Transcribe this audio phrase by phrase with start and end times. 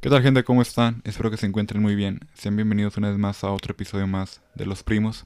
[0.00, 0.44] ¿Qué tal gente?
[0.44, 1.00] ¿Cómo están?
[1.04, 2.20] Espero que se encuentren muy bien.
[2.34, 5.24] Sean bienvenidos una vez más a otro episodio más de Los Primos.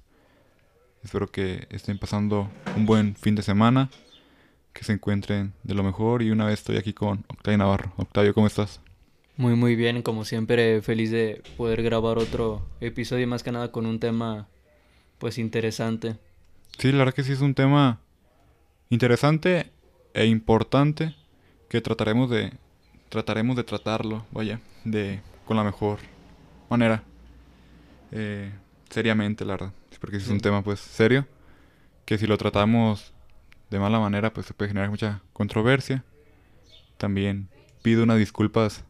[1.02, 3.90] Espero que estén pasando un buen fin de semana,
[4.72, 7.92] que se encuentren de lo mejor y una vez estoy aquí con Octavio Navarro.
[7.96, 8.80] Octavio, ¿cómo estás?
[9.36, 13.86] Muy muy bien, como siempre feliz de poder grabar otro episodio más que nada con
[13.86, 14.48] un tema
[15.18, 16.16] pues interesante.
[16.78, 18.00] Sí, la verdad que sí es un tema
[18.88, 19.72] interesante
[20.14, 21.16] e importante
[21.68, 22.52] que trataremos de
[23.10, 25.98] trataremos de tratarlo, vaya, de con la mejor
[26.70, 27.02] manera.
[28.12, 28.50] Eh,
[28.88, 29.72] seriamente, la verdad.
[30.00, 31.26] Porque es un tema pues serio.
[32.06, 33.12] Que si lo tratamos
[33.68, 36.04] de mala manera, pues se puede generar mucha controversia.
[36.96, 37.48] También
[37.82, 38.84] pido unas disculpas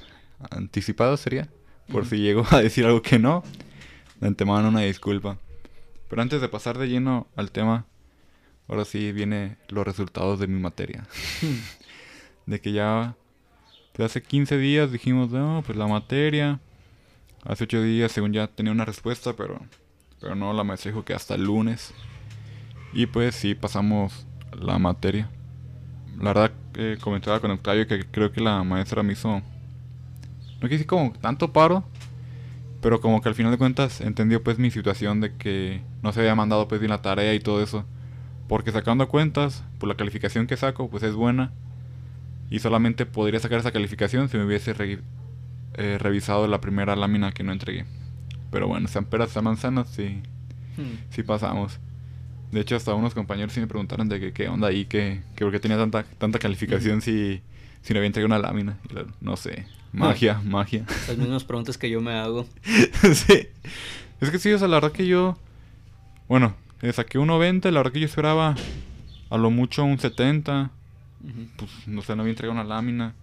[0.50, 1.48] anticipadas, sería.
[1.92, 3.42] Por si llego a decir algo que no.
[4.20, 5.38] De antemano una disculpa.
[6.08, 7.86] Pero antes de pasar de lleno al tema,
[8.68, 11.06] ahora sí viene los resultados de mi materia.
[12.46, 13.16] de que ya
[14.02, 16.58] hace 15 días dijimos, no, pues la materia.
[17.44, 19.60] Hace 8 días, según ya tenía una respuesta, pero,
[20.20, 21.94] pero no, la maestra dijo que hasta el lunes.
[22.92, 24.26] Y pues sí, pasamos
[24.58, 25.28] la materia.
[26.18, 29.42] La verdad, eh, comentaba con Octavio que creo que la maestra me hizo.
[30.60, 31.84] No quise como tanto paro,
[32.80, 36.20] pero como que al final de cuentas entendió pues mi situación de que no se
[36.20, 37.84] había mandado pues bien la tarea y todo eso.
[38.48, 41.52] Porque sacando cuentas, pues la calificación que saco pues es buena
[42.54, 44.76] y solamente podría sacar esa calificación si me hubiese
[45.74, 47.84] eh, revisado la primera lámina que no entregué.
[48.52, 50.22] Pero bueno, sean peras, sean manzanas, sí,
[50.76, 51.10] hmm.
[51.10, 51.80] sí pasamos.
[52.52, 55.50] De hecho, hasta unos compañeros sí me preguntaron de qué onda ahí, que, que por
[55.50, 57.42] qué tenía tanta, tanta calificación si,
[57.82, 58.78] si no había entregado una lámina.
[59.20, 60.84] no sé, magia, magia.
[61.08, 62.46] Las mismas preguntas que yo me hago.
[63.14, 63.48] sí.
[64.20, 65.36] Es que sí, o sea, la verdad que yo...
[66.28, 66.54] Bueno,
[66.92, 68.54] saqué un 90, la verdad que yo esperaba
[69.28, 70.70] a lo mucho un 70
[71.56, 73.14] pues no sé, no había entregado una lámina.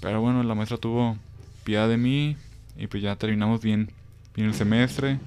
[0.00, 1.16] Pero bueno, la maestra tuvo
[1.64, 2.36] piedad de mí
[2.76, 3.90] y pues ya terminamos bien,
[4.34, 5.18] bien el semestre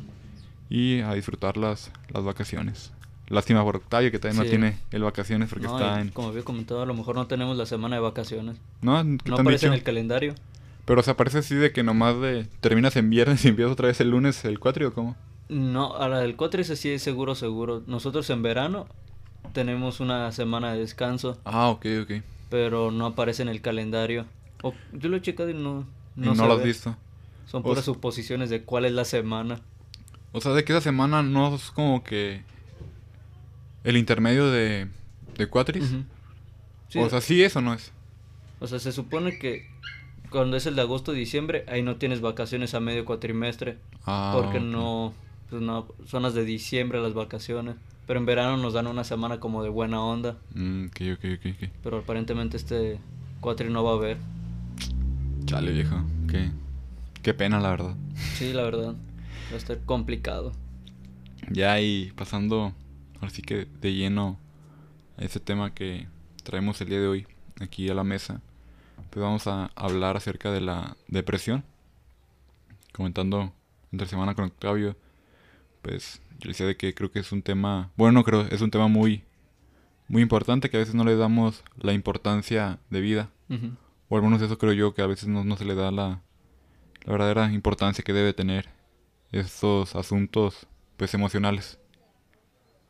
[0.69, 2.91] y a disfrutar las, las vacaciones.
[3.27, 6.09] Lástima por Octavio que también no tiene el vacaciones porque está en...
[6.09, 8.57] Como había comentado, a lo mejor no tenemos la semana de vacaciones.
[8.81, 10.33] No, no aparece en el calendario.
[10.85, 14.01] Pero se aparece así de que nomás de terminas en viernes y empiezas otra vez
[14.01, 15.15] el lunes el 4 o cómo?
[15.47, 17.83] No, a la del 4 es así, seguro, seguro.
[17.85, 18.87] Nosotros en verano
[19.53, 21.37] tenemos una semana de descanso.
[21.45, 22.11] Ah, ok, ok.
[22.49, 24.25] Pero no aparece en el calendario.
[24.93, 25.85] yo lo he checado y no...
[26.15, 26.95] No, no lo has visto.
[27.45, 29.61] Son puras suposiciones de cuál es la semana.
[30.31, 32.43] O sea, de que esa semana no es como que...
[33.83, 34.87] El intermedio de...
[35.37, 35.93] De Cuatris.
[36.95, 37.91] O sea, ¿sí es o no es?
[38.59, 39.67] O sea, se supone que
[40.29, 43.77] cuando es el de agosto diciembre, ahí no tienes vacaciones a medio cuatrimestre.
[44.05, 45.13] Ah, porque no,
[45.49, 47.75] pues no, son las de diciembre las vacaciones.
[48.09, 50.35] Pero en verano nos dan una semana como de buena onda.
[50.55, 52.99] Mm, ok, ok, ok, Pero aparentemente este
[53.39, 54.17] cuatri no va a haber.
[55.45, 55.95] Chale, viejo.
[56.27, 56.49] Qué,
[57.21, 57.95] qué pena, la verdad.
[58.33, 58.95] Sí, la verdad.
[59.51, 60.53] Va a estar complicado.
[61.51, 62.73] Ya, y pasando,
[63.17, 64.39] ahora sí que de lleno
[65.19, 66.07] a ese tema que
[66.41, 67.27] traemos el día de hoy
[67.59, 68.41] aquí a la mesa,
[69.11, 71.63] pues vamos a hablar acerca de la depresión.
[72.91, 73.53] Comentando
[73.91, 74.95] entre semana con Octavio,
[75.83, 78.87] pues yo decía de que creo que es un tema, bueno, creo, es un tema
[78.87, 79.23] muy,
[80.07, 83.29] muy importante que a veces no le damos la importancia de vida.
[84.09, 86.21] O al menos eso creo yo, que a veces no, se le da la,
[87.03, 88.69] la verdadera importancia que debe tener
[89.31, 90.67] estos asuntos
[90.97, 91.79] pues emocionales.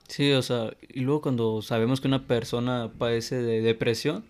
[0.07, 4.25] Sí, o sea, y luego cuando sabemos que una persona padece de depresión,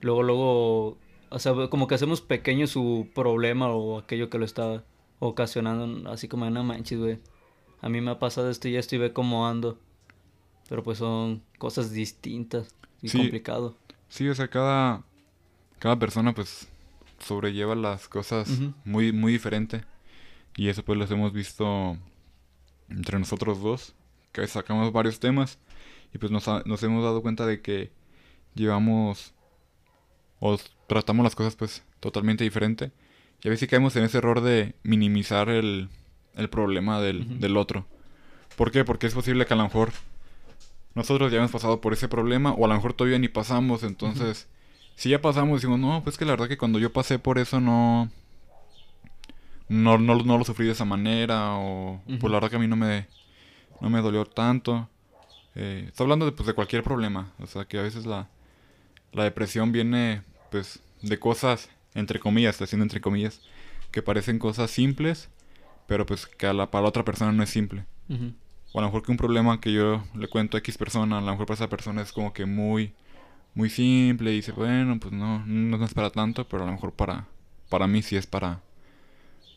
[0.00, 0.98] luego, luego,
[1.30, 4.84] o sea, como que hacemos pequeño su problema o aquello que lo está
[5.18, 7.18] ocasionando, así como, no manches, güey
[7.80, 9.78] a mí me ha pasado esto y ya estoy ve cómo ando.
[10.68, 13.76] Pero pues son cosas distintas y complicado.
[14.08, 15.04] Sí, o sea, cada,
[15.78, 16.68] cada persona pues
[17.18, 18.48] sobrelleva las cosas
[18.84, 19.84] muy, muy diferente.
[20.56, 21.96] Y eso pues lo hemos visto
[22.88, 23.94] entre nosotros dos,
[24.32, 25.58] que sacamos varios temas
[26.12, 27.90] y pues nos, nos hemos dado cuenta de que
[28.54, 29.34] llevamos
[30.40, 32.90] o tratamos las cosas pues totalmente diferente.
[33.42, 35.90] Y a veces caemos en ese error de minimizar el,
[36.36, 37.86] el problema del, del otro.
[38.56, 38.84] ¿Por qué?
[38.84, 39.92] Porque es posible que a lo mejor
[40.94, 44.48] nosotros ya hemos pasado por ese problema o a lo mejor todavía ni pasamos, entonces
[44.94, 47.60] si ya pasamos decimos, no, pues que la verdad que cuando yo pasé por eso
[47.60, 48.10] no
[49.68, 52.68] no, no, no lo sufrí de esa manera o pues la verdad que a mí
[52.68, 53.06] no me
[53.80, 54.88] no me dolió tanto.
[55.54, 58.28] Eh, estoy hablando de, pues, de cualquier problema, o sea que a veces la,
[59.12, 63.40] la depresión viene pues de cosas entre comillas, haciendo entre comillas,
[63.90, 65.30] que parecen cosas simples,
[65.86, 67.84] pero pues que a la, para la otra persona no es simple.
[68.72, 71.20] O a lo mejor que un problema que yo le cuento a X persona, a
[71.20, 72.92] lo mejor para esa persona es como que muy,
[73.54, 76.92] muy simple y dice, bueno, pues no, no es para tanto, pero a lo mejor
[76.92, 77.26] para,
[77.68, 78.60] para mí sí es para,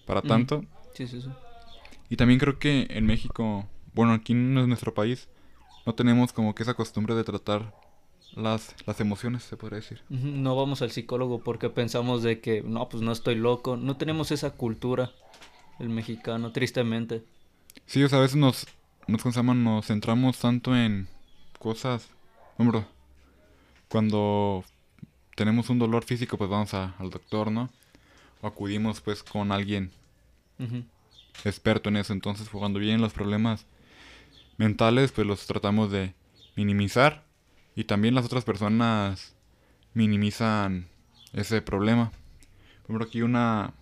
[0.06, 0.64] para tanto.
[0.94, 1.30] Sí, sí, sí.
[2.10, 5.28] Y también creo que en México, bueno, aquí en nuestro país,
[5.86, 7.74] no tenemos como que esa costumbre de tratar
[8.36, 10.02] las, las emociones, se podría decir.
[10.10, 13.78] No vamos al psicólogo porque pensamos de que, no, pues no estoy loco.
[13.78, 15.12] No tenemos esa cultura,
[15.80, 17.24] el mexicano, tristemente.
[17.86, 18.68] Sí, o sea, a veces nos,
[19.08, 21.08] nos, nos centramos tanto en
[21.58, 22.10] cosas,
[22.58, 22.84] hombre,
[23.88, 24.64] cuando
[25.36, 27.70] tenemos un dolor físico, pues vamos a- al doctor, ¿no?
[28.42, 29.92] O acudimos pues con alguien
[31.46, 32.14] experto en eso.
[32.14, 33.66] Entonces, cuando vienen los problemas
[34.58, 36.14] mentales, pues los tratamos de
[36.56, 37.24] minimizar.
[37.76, 39.36] Y también las otras personas
[39.94, 40.88] minimizan
[41.34, 42.12] ese problema.
[42.86, 43.74] Por ejemplo, aquí una,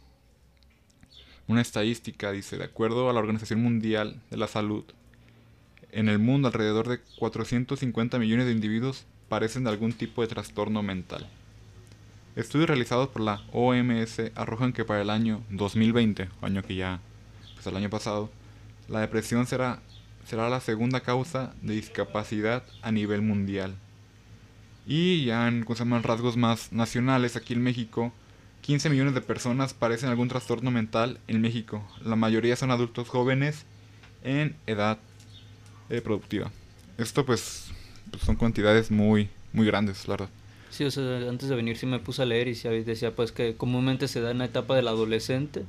[1.48, 4.84] una estadística dice, de acuerdo a la Organización Mundial de la Salud,
[5.92, 10.84] en el mundo alrededor de 450 millones de individuos padecen de algún tipo de trastorno
[10.84, 11.28] mental.
[12.36, 17.00] Estudios realizados por la OMS arrojan que para el año 2020, año que ya,
[17.56, 18.30] pues el año pasado,
[18.90, 19.80] la depresión será,
[20.26, 23.74] será la segunda causa de discapacidad a nivel mundial.
[24.86, 25.66] Y ya en
[26.04, 28.14] rasgos más nacionales, aquí en México,
[28.68, 31.82] 15 millones de personas padecen algún trastorno mental en México.
[32.04, 33.66] La mayoría son adultos jóvenes
[34.26, 34.98] en edad
[35.90, 36.52] eh, productiva.
[36.98, 37.72] Esto pues,
[38.12, 40.30] pues son cantidades muy, muy grandes, la verdad.
[40.70, 43.32] Sí, o sea, antes de venir sí me puse a leer y sí decía pues
[43.32, 45.64] que comúnmente se da en la etapa del adolescente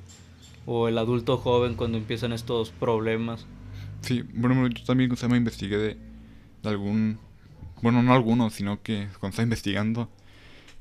[0.66, 3.46] o el adulto joven cuando empiezan estos problemas.
[4.00, 5.96] Sí, bueno, yo también se me investigué de,
[6.64, 7.20] de algún,
[7.80, 10.08] bueno, no alguno, sino que cuando estaba investigando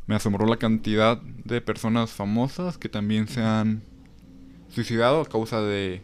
[0.07, 3.83] me asombró la cantidad de personas famosas que también se han
[4.73, 6.01] suicidado a causa de,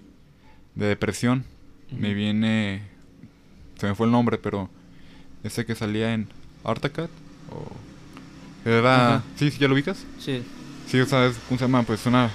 [0.76, 1.46] de depresión.
[1.92, 2.84] Me viene,
[3.78, 4.70] se me fue el nombre, pero
[5.44, 6.28] ese que salía en
[6.64, 7.10] Artacat
[7.52, 7.72] o
[8.70, 10.06] era, sí, sí, ¿ya lo ubicas?
[10.20, 10.44] Sí,
[10.88, 11.84] Sí, o sea, es, ¿cómo se llama?
[11.84, 12.30] Pues una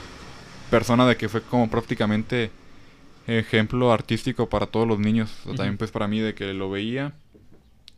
[0.70, 2.50] persona de que fue como prácticamente
[3.26, 5.31] ejemplo artístico para todos los niños.
[5.43, 7.15] O sea, también pues para mí de que lo veía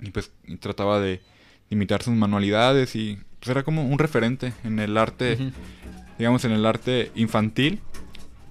[0.00, 1.20] y pues y trataba de
[1.70, 5.52] imitar sus manualidades y pues era como un referente en el arte,
[6.18, 7.80] digamos en el arte infantil,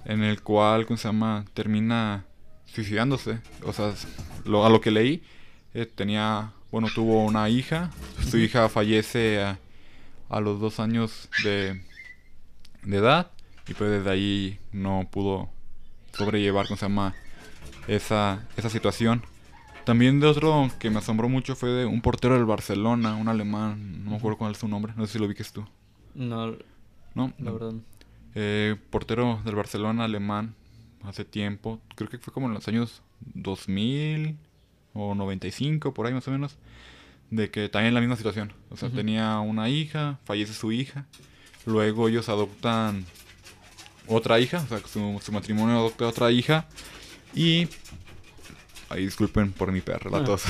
[0.06, 1.45] en el cual, ¿cómo se llama?
[1.53, 2.25] Termina
[2.65, 3.39] suicidándose.
[3.63, 3.94] O sea,
[4.45, 5.24] lo, a lo que leí,
[5.75, 7.91] eh, tenía, bueno, tuvo una hija,
[8.27, 9.59] su hija fallece a,
[10.30, 11.81] a los dos años de,
[12.83, 13.31] de edad
[13.68, 15.50] y pues desde ahí no pudo
[16.13, 17.13] sobrellevar, ¿cómo se llama?
[17.88, 19.24] Esa, esa situación.
[19.89, 24.03] También de otro que me asombró mucho fue de un portero del Barcelona, un alemán,
[24.03, 25.65] no me acuerdo cuál es su nombre, no sé si lo ubiques tú,
[26.13, 26.56] no,
[27.15, 27.33] ¿no?
[27.39, 27.74] la verdad.
[28.36, 30.53] Eh, portero del Barcelona alemán
[31.01, 33.01] hace tiempo, creo que fue como en los años
[33.33, 34.38] 2000
[34.94, 36.59] o 95, por ahí más o menos,
[37.31, 38.53] de que también la misma situación.
[38.69, 38.97] O sea, Ujú.
[38.97, 41.07] tenía una hija, fallece su hija,
[41.65, 43.06] luego ellos adoptan
[44.06, 46.68] otra hija, o sea, su, su matrimonio adopta otra hija
[47.33, 47.68] y...
[48.89, 50.24] Ahí disculpen por mi perro, la Ah.
[50.24, 50.44] tos.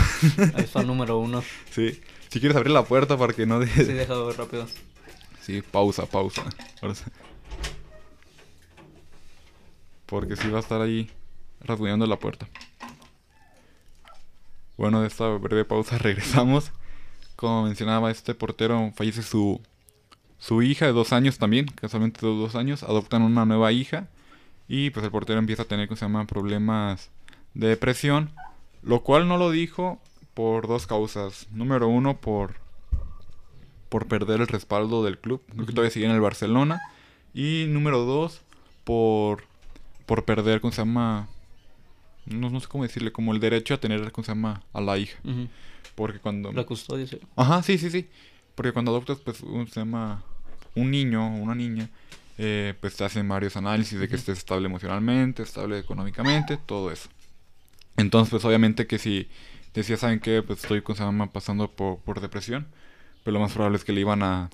[0.55, 1.43] Ahí fan número uno.
[1.71, 1.99] sí.
[2.29, 3.93] Si quieres abrir la puerta para que no Sí, deje...
[3.93, 4.67] déjalo ver rápido.
[5.41, 6.43] Sí, pausa, pausa.
[6.93, 7.03] Sí.
[10.05, 11.09] Porque si va a estar ahí
[11.61, 12.47] rasguñando la puerta.
[14.77, 16.71] Bueno, de esta breve pausa regresamos.
[17.35, 19.61] Como mencionaba, este portero fallece su,
[20.39, 22.83] su hija de dos años también, casualmente de dos años.
[22.83, 24.07] Adoptan una nueva hija.
[24.67, 26.25] Y pues el portero empieza a tener, ¿cómo se llama?
[26.27, 27.09] Problemas
[27.53, 28.31] de depresión.
[28.81, 29.99] Lo cual no lo dijo
[30.33, 31.47] por dos causas.
[31.51, 32.55] Número uno, por
[33.89, 35.41] por perder el respaldo del club.
[35.51, 36.79] Creo que todavía sigue en el Barcelona.
[37.33, 38.41] Y número dos,
[38.83, 39.43] por,
[40.05, 41.27] por perder, ¿cómo se llama?
[42.25, 44.63] No, no sé cómo decirle, como el derecho a tener, ¿cómo se llama?
[44.73, 45.19] A la hija.
[45.95, 46.51] Porque cuando...
[46.53, 47.19] La custodia, sí.
[47.35, 48.07] Ajá, sí, sí, sí.
[48.55, 50.23] Porque cuando adoptas, pues, un, se llama
[50.75, 51.89] un niño o una niña,
[52.37, 57.09] eh, pues te hacen varios análisis de que estés estable emocionalmente, estable económicamente, todo eso.
[57.99, 59.27] Entonces, pues, obviamente que si
[59.73, 60.41] decía, ¿saben qué?
[60.41, 61.31] Pues estoy, ¿cómo se llama?
[61.31, 62.67] Pasando por, por depresión,
[63.23, 64.49] pues lo más probable es que le iban a,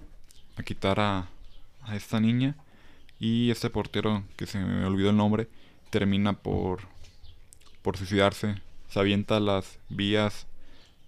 [0.58, 1.28] a quitar a,
[1.84, 2.56] a esta niña.
[3.20, 5.48] Y este portero, que se me olvidó el nombre,
[5.90, 6.82] termina por,
[7.82, 8.56] por suicidarse.
[8.90, 10.48] Se avienta a las vías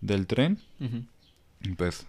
[0.02, 0.60] del tren
[1.62, 2.06] y pues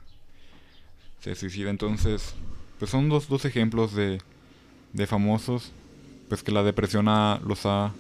[1.21, 2.35] se suicida entonces
[2.79, 4.21] pues son dos, dos ejemplos de,
[4.93, 5.73] de famosos
[6.29, 7.93] pues que la depresión ha- los ha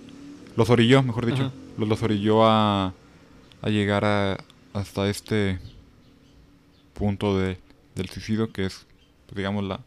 [0.57, 1.51] los orilló mejor dicho
[1.87, 2.93] los orilló a,
[3.63, 4.39] a llegar a,
[4.73, 5.59] hasta este
[6.95, 7.59] punto de,
[7.95, 8.87] del suicidio que es
[9.27, 9.81] pues, digamos la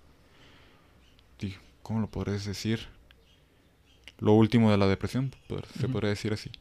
[1.84, 2.88] cómo lo podrías decir
[4.20, 6.52] lo último de la depresión poder- se podría decir así.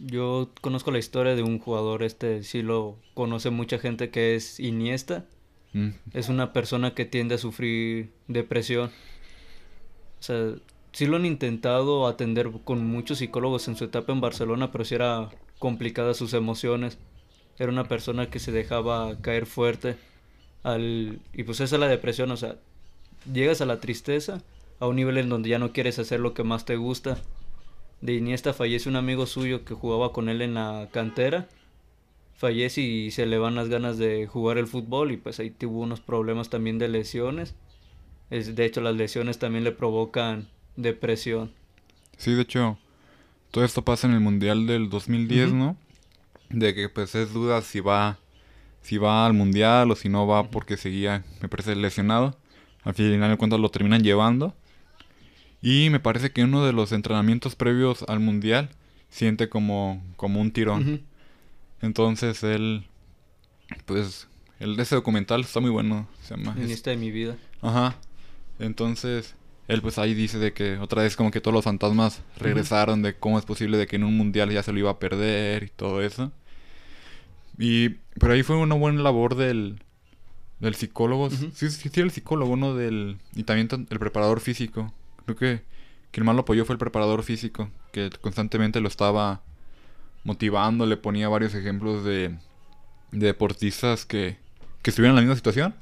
[0.00, 4.58] Yo conozco la historia de un jugador, este sí lo conoce mucha gente que es
[4.58, 5.24] Iniesta.
[5.72, 8.90] Mm, Es una persona que tiende a sufrir depresión.
[10.18, 10.54] Sea,
[10.94, 14.94] sí lo han intentado atender con muchos psicólogos en su etapa en Barcelona, pero sí
[14.94, 16.98] era complicada sus emociones.
[17.58, 19.96] Era una persona que se dejaba caer fuerte.
[20.62, 22.56] Al, y pues esa es la depresión, o sea,
[23.32, 24.42] llegas a la tristeza
[24.80, 27.18] a un nivel en donde ya no quieres hacer lo que más te gusta.
[28.00, 31.48] De Iniesta fallece un amigo suyo que jugaba con él en la cantera.
[32.36, 35.80] Fallece y se le van las ganas de jugar el fútbol y pues ahí tuvo
[35.80, 37.54] unos problemas también de lesiones.
[38.30, 41.52] Es, de hecho las lesiones también le provocan depresión.
[42.16, 42.78] Sí, de hecho,
[43.50, 45.76] todo esto pasa en el Mundial del 2010, ¿no?
[46.50, 48.18] De que pues es duda si va
[48.84, 52.36] si va al Mundial o si no va porque seguía, me parece, lesionado.
[52.82, 54.54] Al final de cuentas lo terminan llevando.
[55.62, 58.68] Y me parece que uno de los entrenamientos previos al Mundial
[59.08, 61.02] siente como, como un tirón.
[61.80, 62.84] Entonces él,
[63.86, 64.28] pues,
[64.60, 66.06] el de ese documental está muy bueno.
[66.22, 66.54] Se llama...
[66.54, 67.38] de mi vida.
[67.62, 67.96] Ajá.
[68.58, 69.34] Entonces,
[69.68, 73.14] él pues ahí dice de que otra vez como que todos los fantasmas regresaron de
[73.14, 75.68] cómo es posible de que en un mundial ya se lo iba a perder y
[75.68, 76.32] todo eso.
[77.58, 79.80] Y pero ahí fue una buena labor del,
[80.60, 81.30] del psicólogo.
[81.30, 82.74] sí, sí, sí, el psicólogo, ¿no?
[82.74, 84.92] Del, y también el preparador físico.
[85.24, 85.62] Creo que
[86.10, 89.42] quien más lo apoyó fue el preparador físico, que constantemente lo estaba
[90.24, 92.36] motivando, le ponía varios ejemplos de,
[93.12, 94.36] de deportistas que,
[94.82, 95.74] que estuvieron en la misma situación.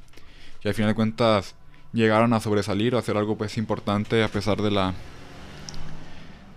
[0.64, 1.56] Y al final de cuentas
[1.92, 4.94] llegaron a sobresalir, a hacer algo pues importante a pesar de la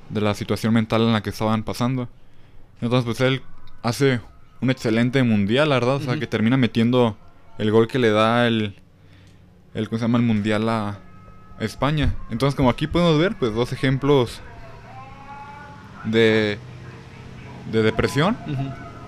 [0.09, 2.07] de la situación mental en la que estaban pasando.
[2.81, 3.41] Entonces pues él
[3.81, 4.21] hace
[4.61, 7.17] un excelente mundial, la verdad, o sea, que termina metiendo
[7.57, 8.75] el gol que le da el
[9.73, 10.17] el ¿cómo se llama?
[10.17, 10.99] el mundial a
[11.59, 12.15] España.
[12.29, 14.41] Entonces como aquí podemos ver pues dos ejemplos
[16.05, 16.57] de
[17.71, 18.37] de depresión.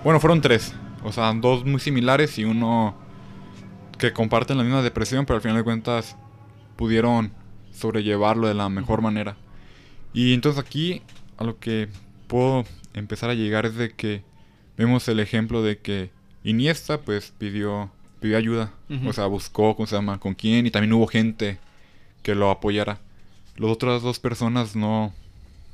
[0.04, 2.94] Bueno, fueron tres, o sea, dos muy similares y uno
[3.98, 6.16] que comparten la misma depresión, pero al final de cuentas
[6.76, 7.32] pudieron
[7.72, 9.36] sobrellevarlo de la mejor manera.
[10.12, 11.02] Y entonces aquí
[11.36, 11.88] a lo que
[12.26, 12.64] puedo
[12.94, 14.22] empezar a llegar es de que
[14.76, 16.10] vemos el ejemplo de que
[16.44, 17.90] Iniesta pues pidió
[18.20, 18.72] pidió ayuda,
[19.06, 20.18] o sea, buscó, ¿cómo se llama?
[20.18, 21.58] con quién y también hubo gente
[22.22, 22.98] que lo apoyara.
[23.56, 25.12] Las otras dos personas no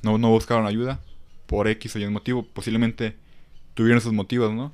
[0.03, 1.01] no, no buscaron ayuda
[1.47, 3.17] por X o Y motivo, posiblemente
[3.75, 4.73] tuvieron sus motivos, ¿no?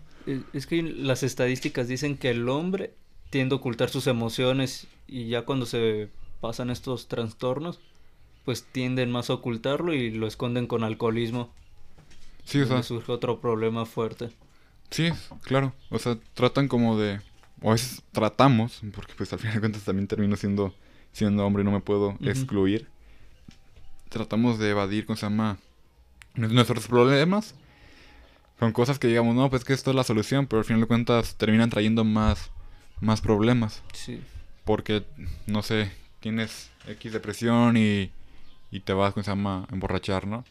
[0.52, 2.94] Es que las estadísticas dicen que el hombre
[3.30, 6.08] tiende a ocultar sus emociones y ya cuando se
[6.40, 7.80] pasan estos trastornos,
[8.44, 11.50] pues tienden más a ocultarlo y lo esconden con alcoholismo.
[12.44, 12.82] Sí, o sea.
[12.82, 14.30] surge otro problema fuerte.
[14.90, 15.10] Sí,
[15.42, 15.72] claro.
[15.90, 17.20] O sea, tratan como de.
[17.62, 20.74] O a veces tratamos, porque pues al final de cuentas también termino siendo,
[21.12, 22.88] siendo hombre y no me puedo excluir.
[24.08, 25.58] Tratamos de evadir, ¿cómo se llama?
[26.34, 27.54] Nuestros problemas
[28.58, 30.86] con cosas que digamos, no, pues que esto es la solución, pero al final de
[30.86, 32.50] cuentas terminan trayendo más
[33.00, 33.82] más problemas.
[33.92, 34.20] Sí.
[34.64, 35.04] Porque,
[35.46, 35.90] no sé,
[36.20, 38.10] tienes X depresión y,
[38.70, 39.66] y te vas, con se llama?
[39.72, 40.44] emborrachar, ¿no?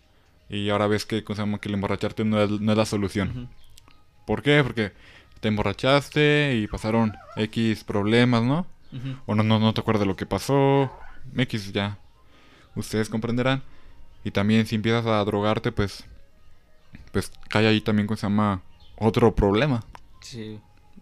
[0.50, 1.60] Y ahora ves que, con se llama?
[1.60, 3.50] Que el emborracharte no es, no es la solución.
[4.26, 4.64] ¿Por qué?
[4.64, 4.92] Porque
[5.40, 8.66] te emborrachaste y pasaron X problemas, ¿no?
[9.28, 10.92] O no, no, no te acuerdas de lo que pasó.
[11.36, 12.00] X ya.
[12.76, 13.62] Ustedes comprenderán.
[14.24, 16.04] Y también si empiezas a drogarte, pues...
[17.12, 18.62] Pues cae ahí también, con se llama?
[18.98, 19.84] Otro problema.
[20.22, 20.60] Sí,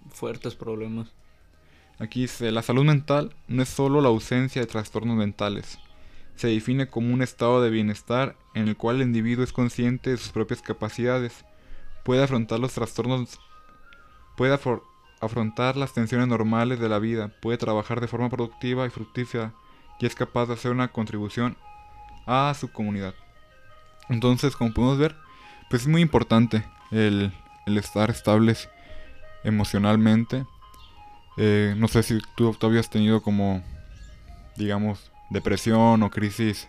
[0.09, 1.07] fuertes problemas.
[1.99, 5.79] Aquí dice, la salud mental no es solo la ausencia de trastornos mentales.
[6.35, 10.17] Se define como un estado de bienestar en el cual el individuo es consciente de
[10.17, 11.43] sus propias capacidades,
[12.03, 13.39] puede afrontar los trastornos,
[14.35, 14.57] puede
[15.19, 19.53] afrontar las tensiones normales de la vida, puede trabajar de forma productiva y fructífera
[19.99, 21.57] y es capaz de hacer una contribución
[22.27, 23.15] a su comunidad.
[24.09, 25.15] Entonces, como podemos ver,
[25.71, 27.33] pues es muy importante el,
[27.65, 28.69] el estar estables
[29.43, 30.45] emocionalmente
[31.37, 33.63] eh, no sé si tú, todavía has tenido como,
[34.55, 36.67] digamos, depresión o crisis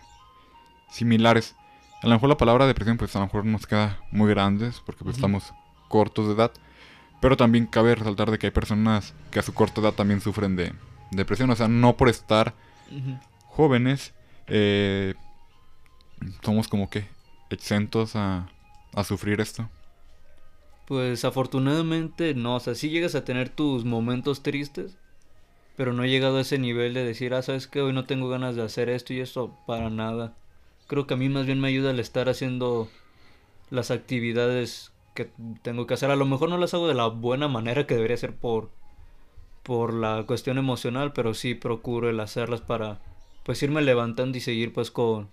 [0.91, 1.55] similares.
[2.01, 5.03] A lo mejor la palabra depresión pues a lo mejor nos queda muy grandes porque
[5.03, 5.53] pues, estamos
[5.87, 6.51] cortos de edad.
[7.19, 10.55] Pero también cabe resaltar de que hay personas que a su corta edad también sufren
[10.55, 10.71] de
[11.11, 11.49] depresión.
[11.49, 12.53] O sea, no por estar
[13.47, 14.13] jóvenes
[14.47, 15.15] eh,
[16.43, 17.07] somos como que
[17.49, 18.47] exentos a,
[18.93, 19.69] a sufrir esto.
[20.89, 24.97] Pues afortunadamente no, o sea, sí llegas a tener tus momentos tristes,
[25.77, 28.27] pero no he llegado a ese nivel de decir, ah, sabes que hoy no tengo
[28.27, 30.35] ganas de hacer esto y esto para nada.
[30.87, 32.89] Creo que a mí más bien me ayuda el estar haciendo
[33.69, 35.29] las actividades que
[35.61, 36.09] tengo que hacer.
[36.09, 38.71] A lo mejor no las hago de la buena manera que debería ser por,
[39.61, 42.99] por la cuestión emocional, pero sí procuro el hacerlas para
[43.43, 45.29] pues irme levantando y seguir pues con,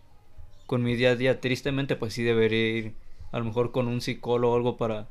[0.67, 1.41] con mi día a día.
[1.41, 2.95] Tristemente pues sí debería ir
[3.33, 5.09] a lo mejor con un psicólogo o algo para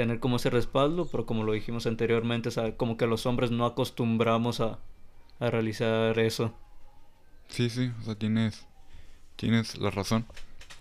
[0.00, 3.50] tener como ese respaldo, pero como lo dijimos anteriormente, o sea, como que los hombres
[3.50, 4.78] no acostumbramos a,
[5.40, 6.54] a realizar eso.
[7.48, 8.66] Sí, sí, o sea, tienes,
[9.36, 10.26] tienes la razón.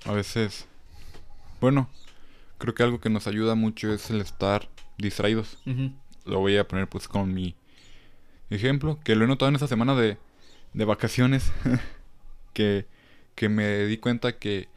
[0.06, 0.68] A veces,
[1.62, 1.90] bueno,
[2.58, 5.60] creo que algo que nos ayuda mucho es el estar distraídos.
[6.26, 7.56] Lo voy a poner pues con mi
[8.50, 10.18] ejemplo, que lo he notado en esta semana de,
[10.74, 11.52] de vacaciones,
[12.54, 12.88] que,
[13.36, 14.70] que me di cuenta que,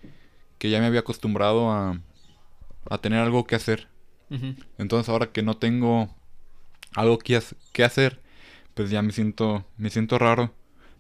[0.59, 2.01] que ya me había acostumbrado a,
[2.91, 3.89] a tener algo que hacer.
[4.79, 6.15] Entonces ahora que no tengo
[6.95, 7.37] algo que,
[7.85, 8.21] hacer,
[8.75, 10.53] pues ya me siento, me siento raro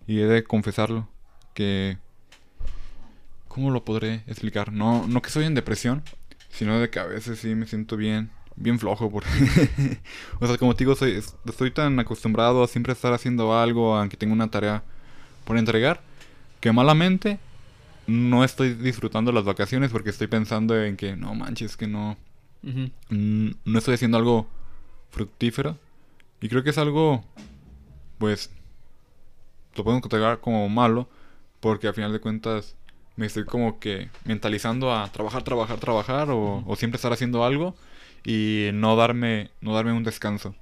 [0.06, 1.08] y he de confesarlo
[1.54, 1.98] que
[3.48, 4.72] ¿cómo lo podré explicar?
[4.72, 6.02] No, no que soy en depresión,
[6.50, 9.28] sino de que a veces sí me siento bien, bien flojo porque
[10.40, 14.16] o sea, como te digo, soy, estoy tan acostumbrado a siempre estar haciendo algo, aunque
[14.16, 14.82] tengo una tarea
[15.44, 16.00] por entregar,
[16.60, 17.38] que malamente
[18.06, 22.16] no estoy disfrutando las vacaciones porque estoy pensando en que no manches, que no
[22.62, 24.46] no estoy haciendo algo
[25.10, 25.78] fructífero.
[26.40, 27.24] Y creo que es algo
[28.22, 28.50] pues
[29.74, 31.08] lo podemos considerar como malo
[31.58, 32.76] porque al final de cuentas
[33.16, 37.74] me estoy como que mentalizando a trabajar, trabajar, trabajar o, siempre estar haciendo algo
[38.24, 40.54] y no darme, no darme un descanso.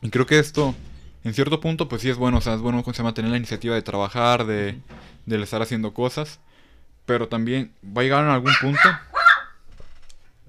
[0.00, 0.76] Y creo que esto,
[1.24, 3.74] en cierto punto, pues sí es bueno, o sea, es bueno se tener la iniciativa
[3.74, 4.78] de trabajar, de,
[5.26, 6.38] de estar haciendo cosas,
[7.04, 8.78] pero también va a llegar en algún punto...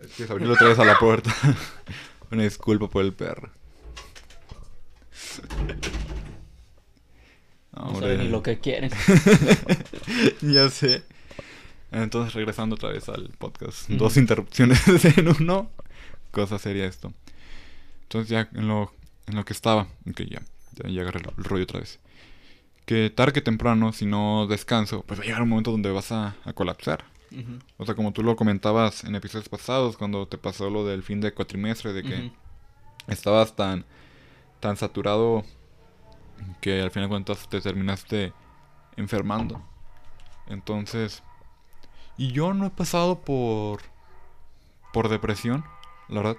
[0.02, 1.34] Es que abrirlo otra vez a la puerta.
[2.32, 3.50] Una disculpa por el perro.
[7.78, 8.90] No, sé ni lo que quieren.
[10.42, 11.04] ya sé.
[11.92, 13.88] Entonces, regresando otra vez al podcast.
[13.90, 14.80] Dos interrupciones
[15.16, 15.70] en uno.
[16.32, 17.14] Cosa sería esto.
[18.04, 18.92] Entonces, ya en lo,
[19.28, 19.88] en lo que estaba.
[20.10, 20.42] Ok, ya.
[20.86, 22.00] Ya, agarré el, rollo otra vez.
[22.86, 26.12] Que tarde que temprano, si no descanso, pues va a llegar un momento donde vas
[26.12, 27.06] a, colapsar.
[27.78, 31.22] O sea, como tú lo comentabas en episodios pasados, cuando te pasó lo del fin
[31.22, 32.32] de cuatrimestre, de que
[33.08, 33.86] estabas tan,
[34.60, 35.44] tan saturado
[36.62, 38.34] que al final de cuentas te terminaste
[38.96, 39.62] enfermando.
[40.48, 41.24] Entonces,
[42.18, 43.82] y yo no he pasado por
[44.94, 45.64] por depresión,
[46.08, 46.38] la verdad.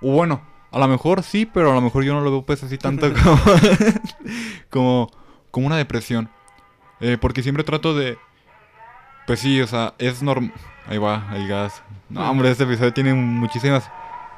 [0.00, 0.42] O bueno,
[0.72, 3.12] a lo mejor sí, pero a lo mejor yo no lo veo pues así tanto
[4.70, 5.10] como
[5.50, 6.30] como, una depresión.
[7.00, 8.18] Eh, porque siempre trato de
[9.26, 10.52] pues sí, o sea, es normal.
[10.86, 11.82] Ahí va el gas.
[12.08, 13.88] No, hombre, este episodio tiene muchísimas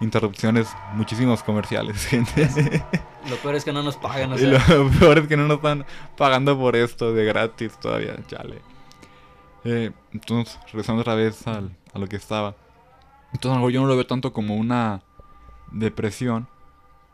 [0.00, 2.84] interrupciones, muchísimos comerciales, gente.
[3.28, 4.50] Lo peor es que no nos pagan, o sea.
[4.68, 5.84] lo peor es que no nos están
[6.16, 8.60] pagando por esto de gratis todavía, chale.
[9.64, 12.54] Eh, entonces, regresando otra vez al, a lo que estaba.
[13.32, 15.02] Entonces, yo no lo veo tanto como una
[15.72, 16.46] depresión,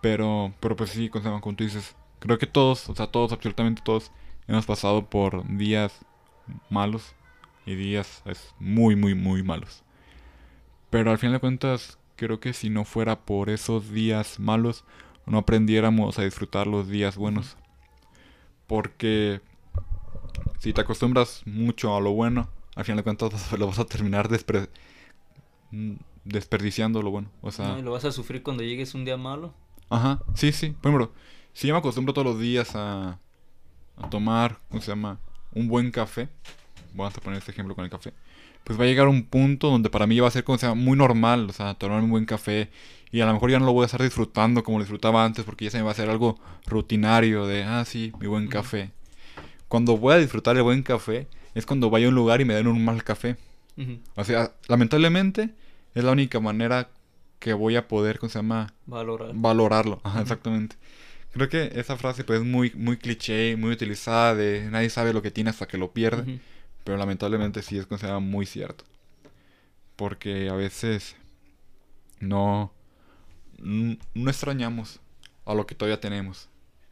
[0.00, 4.10] pero, pero pues sí, como tú dices, creo que todos, o sea, todos, absolutamente todos,
[4.48, 6.00] hemos pasado por días
[6.68, 7.14] malos
[7.66, 9.82] y días es muy, muy, muy malos.
[10.90, 14.84] Pero al final de cuentas, creo que si no fuera por esos días malos,
[15.26, 17.56] no aprendiéramos a disfrutar los días buenos.
[18.66, 19.40] Porque
[20.58, 24.28] si te acostumbras mucho a lo bueno, al final de cuentas lo vas a terminar
[26.24, 27.30] desperdiciando lo bueno.
[27.40, 29.54] O sea, ¿Y lo vas a sufrir cuando llegues un día malo?
[29.88, 30.70] Ajá, sí, sí.
[30.70, 31.12] Por ejemplo,
[31.52, 33.18] si yo me acostumbro todos los días a,
[33.96, 35.18] a tomar, ¿cómo se llama?
[35.52, 36.28] Un buen café.
[36.94, 38.12] Vamos a poner este ejemplo con el café
[38.64, 40.96] pues va a llegar un punto donde para mí va a ser como sea muy
[40.96, 42.68] normal, o sea, tomar un buen café
[43.10, 45.44] y a lo mejor ya no lo voy a estar disfrutando como lo disfrutaba antes
[45.44, 48.90] porque ya se me va a hacer algo rutinario de, ah, sí, mi buen café.
[49.68, 52.54] Cuando voy a disfrutar el buen café es cuando vaya a un lugar y me
[52.54, 53.36] den un mal café.
[54.14, 55.50] O sea, lamentablemente
[55.94, 56.90] es la única manera
[57.38, 58.74] que voy a poder, ¿cómo se llama?
[58.84, 59.30] Valorar.
[59.34, 60.76] Valorarlo, Ajá, exactamente.
[61.32, 65.22] Creo que esa frase pues es muy, muy cliché, muy utilizada de nadie sabe lo
[65.22, 66.40] que tiene hasta que lo pierde.
[66.84, 68.84] Pero lamentablemente sí es considerado muy cierto.
[69.96, 71.16] Porque a veces
[72.20, 72.72] no,
[73.58, 75.00] no extrañamos
[75.44, 76.48] a lo que todavía tenemos.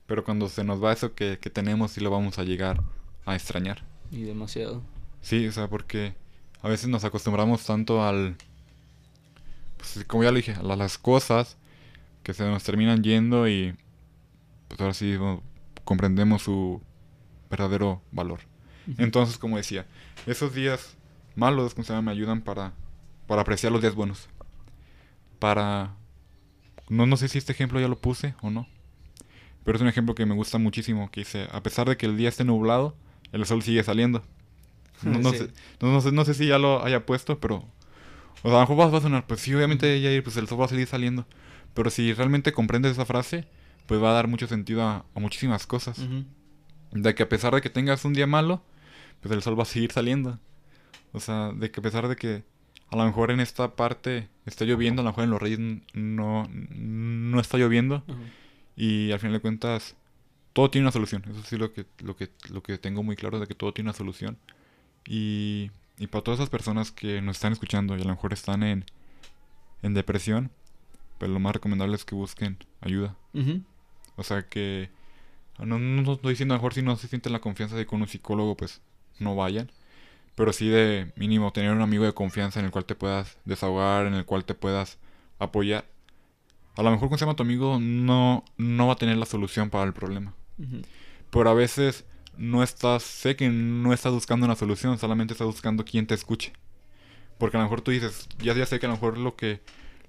[0.06, 2.82] Pero cuando se nos va eso que, tenemos, sí lo vamos a llegar
[3.26, 3.84] a extrañar.
[4.10, 4.82] Y demasiado.
[5.20, 6.14] Sí, o sea, porque
[6.62, 8.36] a veces nos acostumbramos tanto al...
[9.76, 11.56] Pues como ya lo dije, a las cosas
[12.22, 13.76] que se nos terminan yendo y
[14.66, 15.16] pues ahora sí
[15.84, 16.82] comprendemos su
[17.50, 18.40] verdadero valor.
[18.96, 19.86] Entonces, como decía,
[20.26, 20.96] esos días
[21.34, 22.72] malos, me ayudan para,
[23.26, 24.28] para apreciar los días buenos.
[25.38, 25.94] Para...
[26.88, 28.66] No, no sé si este ejemplo ya lo puse o no.
[29.64, 32.16] Pero es un ejemplo que me gusta muchísimo, que dice, a pesar de que el
[32.16, 32.96] día esté nublado,
[33.32, 34.22] el sol sigue saliendo.
[35.02, 35.32] No, no,
[36.00, 37.64] sé, no, sé, si ya lo haya puesto, pero...
[38.42, 40.60] O sea, a lo mejor va a sonar, pues sí, obviamente ya pues el sol
[40.60, 41.24] va a seguir saliendo.
[41.72, 43.46] Pero si realmente comprendes esa frase,
[43.86, 46.00] pues va a dar mucho sentido a, muchísimas cosas.
[46.92, 48.62] De que a pesar de que tengas un día malo,
[49.20, 50.38] pues el sol va a seguir saliendo.
[51.12, 52.44] O sea, de que a pesar de que
[52.90, 55.58] a lo mejor en esta parte está lloviendo, a lo mejor en los reyes
[55.92, 58.04] no, no está lloviendo.
[58.76, 59.96] Y al final de cuentas,
[60.52, 61.22] todo tiene una solución.
[61.28, 63.90] Eso sí lo que, lo que, lo que tengo muy claro de que todo tiene
[63.90, 64.38] una solución.
[65.06, 68.62] Y, y para todas esas personas que nos están escuchando y a lo mejor están
[68.62, 68.84] en,
[69.82, 70.50] en depresión,
[71.18, 73.16] pues lo más recomendable es que busquen ayuda.
[74.16, 74.90] O sea que
[75.66, 77.86] no, no estoy diciendo a lo mejor si no se sienten la confianza de ir
[77.86, 78.80] con un psicólogo, pues
[79.18, 79.70] no vayan.
[80.34, 84.06] Pero sí de mínimo tener un amigo de confianza en el cual te puedas desahogar,
[84.06, 84.98] en el cual te puedas
[85.38, 85.84] apoyar.
[86.76, 89.68] A lo mejor con se llama tu amigo no, no va a tener la solución
[89.68, 90.34] para el problema.
[91.30, 92.04] Pero a veces
[92.36, 96.52] no estás, sé que no estás buscando una solución, solamente estás buscando quien te escuche.
[97.36, 99.60] Porque a lo mejor tú dices, ya, ya sé que a lo mejor lo que,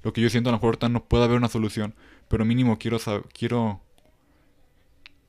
[0.04, 1.96] lo que yo siento a lo mejor ahorita no puede haber una solución,
[2.28, 3.00] pero mínimo quiero,
[3.34, 3.82] quiero,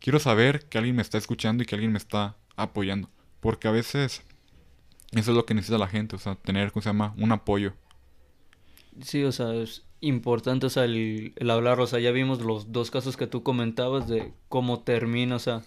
[0.00, 3.08] quiero saber que alguien me está escuchando y que alguien me está apoyando.
[3.40, 4.22] Porque a veces
[5.12, 7.14] eso es lo que necesita la gente, o sea, tener, ¿cómo se llama?
[7.16, 7.74] Un apoyo.
[9.02, 12.72] Sí, o sea, es importante, o sea, el, el hablar, o sea, ya vimos los
[12.72, 15.62] dos casos que tú comentabas de cómo termina, o sea,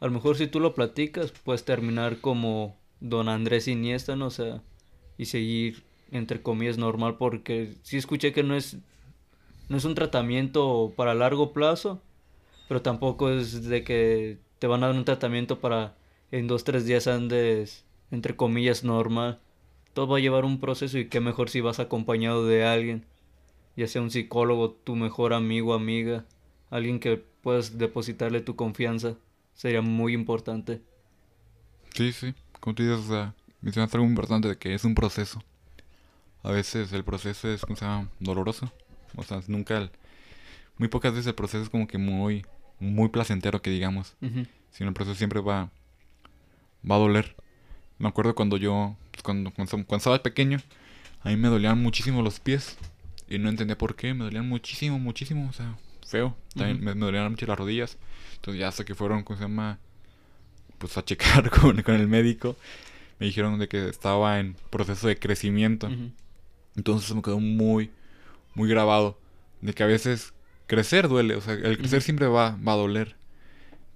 [0.00, 4.26] a lo mejor si tú lo platicas, puedes terminar como don Andrés Iniesta, ¿no?
[4.26, 4.62] O sea,
[5.18, 8.78] y seguir, entre comillas, normal, porque sí escuché que no es,
[9.68, 12.00] no es un tratamiento para largo plazo,
[12.70, 15.96] pero tampoco es de que te van a dar un tratamiento para
[16.32, 19.40] en dos, tres días andes, entre comillas, normal.
[19.94, 23.06] Todo va a llevar un proceso y qué mejor si vas acompañado de alguien,
[23.76, 26.26] ya sea un psicólogo, tu mejor amigo, amiga,
[26.70, 29.16] alguien que puedas depositarle tu confianza,
[29.54, 30.82] sería muy importante.
[31.94, 35.42] Sí, sí, como tú dices, o sea, mencionaste algo importante de que es un proceso.
[36.42, 38.08] A veces el proceso es, ¿cómo se llama?
[38.20, 38.72] Doloroso.
[39.16, 39.90] O sea, nunca, el-
[40.78, 42.46] muy pocas veces el proceso es como que muy,
[42.80, 44.16] muy placentero que digamos.
[44.20, 45.70] Ujú, Sino el proceso siempre va,
[46.88, 47.36] va a doler.
[47.98, 50.58] Me acuerdo cuando yo, pues, cuando, cuando, cuando estaba pequeño,
[51.22, 52.76] a mí me dolían muchísimo los pies.
[53.28, 56.36] Y no entendía por qué, me dolían muchísimo, muchísimo, o sea, feo.
[56.54, 56.84] También Ujú.
[56.86, 57.98] me, me dolían mucho las rodillas.
[58.36, 59.78] Entonces ya hasta que fueron, ¿cómo se llama?
[60.78, 62.56] Pues a checar con, con el médico.
[63.18, 65.88] Me dijeron de que estaba en proceso de crecimiento.
[65.88, 66.10] ujú.
[66.76, 67.90] Entonces se me quedó muy,
[68.54, 69.18] muy grabado.
[69.60, 70.32] De que a veces
[70.70, 71.34] crecer duele.
[71.34, 73.16] O sea, el crecer siempre va, va a doler.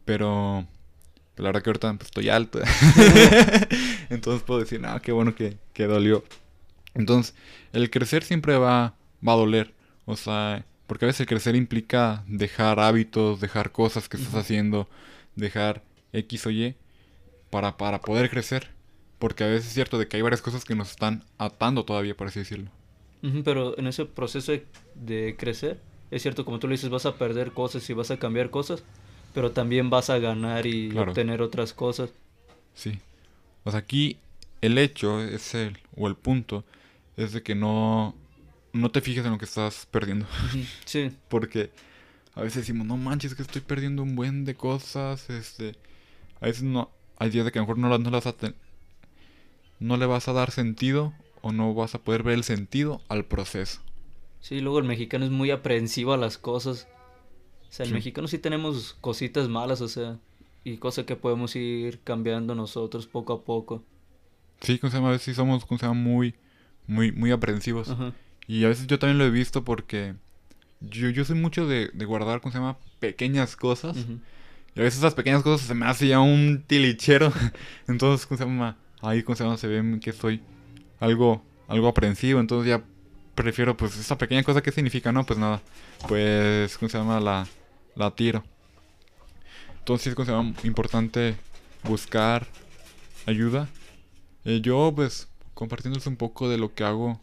[0.05, 0.67] Pero
[1.37, 2.59] la verdad que ahorita pues, estoy alto.
[4.11, 6.25] Entonces puedo decir, no, qué bueno que, que dolió.
[6.95, 7.35] Entonces,
[7.73, 9.73] el crecer siempre va, va a doler.
[10.05, 14.89] O sea, porque a veces el crecer implica dejar hábitos, dejar cosas que estás haciendo,
[15.37, 15.83] dejar
[16.13, 16.75] X o Y
[17.51, 18.71] para, para poder crecer.
[19.21, 22.17] Porque a veces es cierto de que hay varias cosas que nos están atando todavía,
[22.17, 22.69] por así decirlo.
[23.45, 25.81] Pero en ese proceso de, de crecer,
[26.15, 28.83] es cierto, como tú le dices, vas a perder cosas y vas a cambiar cosas,
[29.35, 31.11] pero también vas a ganar y Claro.
[31.11, 32.11] obtener otras cosas.
[32.75, 32.99] Sí.
[33.65, 34.19] O sea, aquí
[34.61, 36.65] el hecho es el, o el punto,
[37.17, 38.15] es de que no,
[38.73, 40.27] no te fijes en lo que estás perdiendo.
[40.85, 41.71] Sí, Porque
[42.35, 45.29] a veces decimos, no manches, que estoy perdiendo un buen de cosas.
[45.31, 45.75] Este,
[46.41, 48.25] a veces no, hay días de que a lo mejor no, la- no, las
[49.81, 53.25] no le vas a dar sentido o no vas a poder ver el sentido al
[53.25, 53.81] proceso.
[54.45, 56.87] Sí, luego el mexicano es muy aprensivo a las cosas.
[57.69, 57.95] O sea, el Sí.
[57.95, 60.19] mexicano sí tenemos cositas malas, o sea,
[60.65, 63.83] y cosas que podemos ir cambiando nosotros poco a poco.
[64.61, 65.09] Sí, ¿cómo se llama?
[65.09, 65.99] A veces sí somos, ¿cómo se llama?
[65.99, 66.35] Muy,
[66.87, 67.89] muy, muy aprensivos.
[67.89, 68.13] Ajá.
[68.47, 70.15] Y a veces yo también lo he visto porque
[70.81, 72.77] yo, yo soy mucho de, de guardar, ¿cómo se llama?
[73.01, 73.97] Pequeñas cosas.
[74.77, 77.33] Y a veces esas pequeñas cosas se me hace ya un tilichero.
[77.89, 78.77] Entonces, ¿cómo se llama?
[79.01, 79.57] Ahí, ¿cómo se llama?
[79.57, 80.43] Se ve que soy
[81.01, 82.41] algo, algo aprensivo.
[82.41, 82.85] Entonces ya
[83.35, 85.13] prefiero, pues, esa pequeña cosa, ¿qué significa?
[85.13, 85.61] No, pues nada.
[86.09, 87.21] Pues, ¿cómo se llama?
[87.21, 87.47] La,
[87.95, 88.45] la tiro.
[89.79, 90.55] Entonces, es ¿cómo se llama?
[90.65, 91.37] Importante
[91.83, 92.47] buscar
[93.27, 93.69] ayuda.
[94.45, 97.21] Eh, yo, pues, compartiéndoles un poco de lo que hago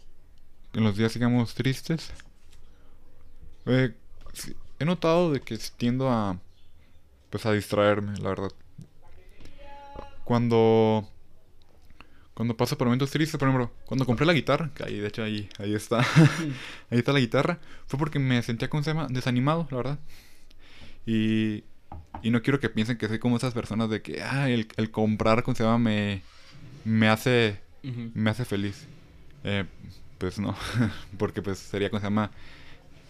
[0.74, 2.12] en los días, digamos, tristes.
[3.66, 3.94] Eh,
[4.80, 6.38] he notado de que tiendo a
[7.32, 8.52] pues a distraerme, la verdad.
[10.24, 11.10] Cuando
[12.34, 15.24] cuando paso por momentos tristes, por ejemplo, cuando compré la guitarra, que ahí de hecho
[15.24, 16.00] ahí ahí está.
[16.90, 20.00] ahí está la guitarra, fue porque me sentía como se llama desanimado, la verdad.
[21.06, 21.64] Y
[22.24, 24.92] y no quiero que piensen que soy como esas personas de que ah, el, el
[24.92, 26.22] comprar como se llama me
[26.86, 27.60] me hace
[28.14, 28.86] me hace feliz.
[29.44, 29.66] Eh,
[30.18, 30.56] pues no,
[31.18, 32.32] porque pues sería como se llama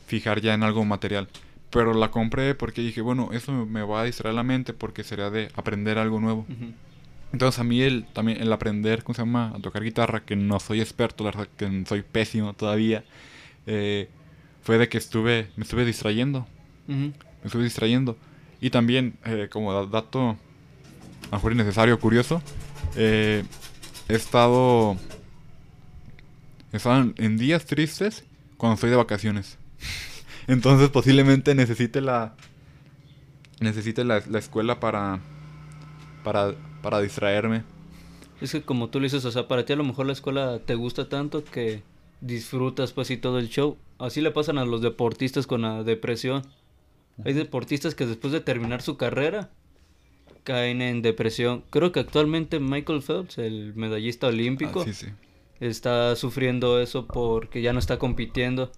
[0.08, 1.28] fijar ya en algo material.
[1.70, 5.30] Pero la compré porque dije, bueno, eso me va a distraer la mente porque sería
[5.30, 6.46] de aprender algo nuevo.
[6.50, 6.74] Ujú.
[7.34, 9.54] Entonces a mí el, también el aprender, ¿cómo se llama?
[9.56, 13.04] A tocar guitarra, que no soy experto, la verdad que soy pésimo todavía,
[13.68, 14.10] eh,
[14.64, 16.46] fue de que estuve, me estuve distrayendo,
[16.88, 17.14] me
[17.46, 18.18] estuve distrayendo.
[18.60, 20.36] Y también, eh, como da- dato, a
[21.32, 22.42] lo mejor innecesario, curioso,
[22.96, 23.44] eh,
[24.10, 24.98] he estado,
[26.74, 28.26] he estado en- en días tristes
[28.58, 29.58] cuando estoy de vacaciones.
[30.48, 32.36] Entonces posiblemente necesite la,
[33.62, 35.20] necesite la, la escuela para,
[36.24, 37.64] para, para distraerme.
[38.42, 40.60] Es que como tú le dices, o sea, para ti a lo mejor la escuela
[40.66, 41.84] te gusta tanto que
[42.22, 43.78] disfrutas pues y todo el show.
[44.00, 46.42] Así le pasan a los deportistas con la depresión.
[47.24, 49.52] Hay deportistas que después de terminar su carrera
[50.44, 51.64] caen en depresión.
[51.70, 55.08] Creo que actualmente Michael Phelps, el medallista olímpico, Ah, sí, sí.
[55.60, 58.72] está sufriendo eso porque ya no está compitiendo.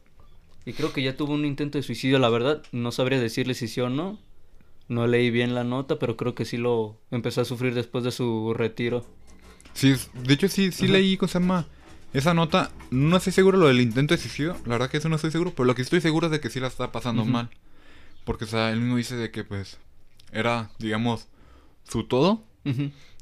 [0.66, 2.63] Y creo que ya tuvo un intento de suicidio, la verdad.
[2.74, 4.20] No sabría decirle si sí o no.
[4.88, 8.12] No leí bien la nota, pero creo que sí lo empezó a sufrir después de
[8.12, 9.06] su retiro.
[9.74, 11.67] Sí, de hecho sí, sí leí, ¿cómo se llama?
[12.13, 15.15] Esa nota, no estoy seguro lo del intento de suicidio, la verdad que eso no
[15.15, 17.50] estoy seguro, pero lo que estoy seguro es de que sí la está pasando mal.
[18.24, 19.80] Porque, o sea, él mismo dice de que, pues,
[20.32, 21.28] era, digamos,
[21.89, 22.43] su todo,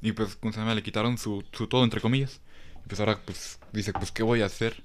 [0.02, 0.76] y pues, ¿cómo se llama?
[0.76, 2.42] Le quitaron su, su todo, entre comillas.
[2.84, 4.84] Y pues ahora, pues, dice, pues, ¿qué voy a hacer?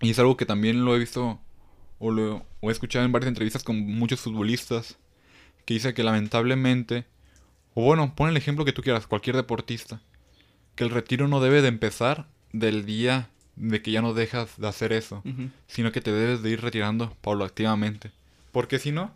[0.00, 1.40] Y es algo que también lo he visto,
[1.98, 4.96] o lo o he escuchado en varias entrevistas con muchos futbolistas,
[5.68, 7.04] que dice que lamentablemente,
[7.74, 10.00] o bueno, pon el ejemplo que tú quieras, cualquier deportista,
[10.74, 14.66] que el retiro no debe de empezar del día de que ya no dejas de
[14.66, 15.22] hacer eso,
[15.66, 18.12] sino que te debes de ir retirando paulativamente.
[18.50, 19.12] Porque si no,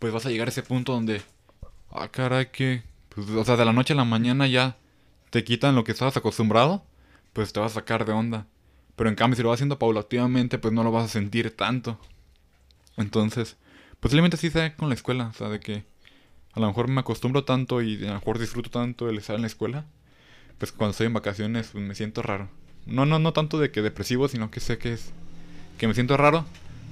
[0.00, 1.22] pues vas a llegar a ese punto donde,
[1.92, 4.76] ah, caray, que, pues, o sea, de la noche a la mañana ya
[5.30, 6.84] te quitan lo que estabas acostumbrado,
[7.32, 8.48] pues te vas a sacar de onda.
[8.96, 12.00] Pero en cambio, si lo vas haciendo paulativamente, pues no lo vas a sentir tanto.
[12.96, 13.56] Entonces,
[14.00, 15.91] posiblemente sí sea con la escuela, o sea, de que
[16.54, 19.42] a lo mejor me acostumbro tanto y a lo mejor disfruto tanto el estar en
[19.42, 19.86] la escuela,
[20.58, 22.48] pues cuando estoy en vacaciones pues, me siento raro.
[22.86, 25.12] No, no, no tanto de que depresivo, sino que sé que es
[25.78, 26.44] que me siento raro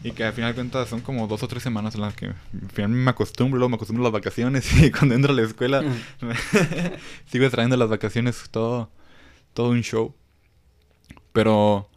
[0.02, 2.26] y que al final de cuentas son como dos o tres semanas en las que
[2.26, 5.42] al final me acostumbro, luego me acostumbro a las vacaciones y cuando entro a la
[5.42, 5.84] escuela
[7.26, 8.90] sigo extrayendo las vacaciones todo,
[9.52, 10.14] todo un show.
[11.32, 11.88] Pero,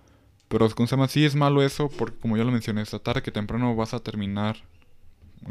[0.48, 1.08] pero ¿cómo se llama?
[1.08, 4.00] Sí es malo eso porque como ya lo mencioné, esta tarde que temprano vas a
[4.00, 4.58] terminar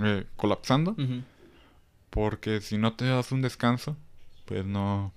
[0.05, 0.95] eh, colapsando.
[2.13, 3.97] Porque si no te das un descanso,
[4.45, 5.13] pues no.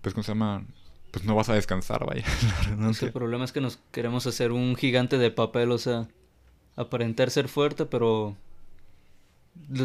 [0.00, 0.64] Pues, ¿cómo se llama?
[1.10, 2.24] Pues no vas a descansar, vaya.
[2.90, 6.08] Es el problema es que nos queremos hacer un gigante de papel, o sea,
[6.76, 8.36] aparentar ser fuerte, pero